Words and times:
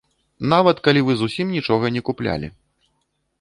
Нават 0.53 0.77
калі 0.87 1.03
вы 1.09 1.13
зусім 1.19 1.51
нічога 1.57 1.93
не 1.99 2.03
куплялі. 2.09 2.47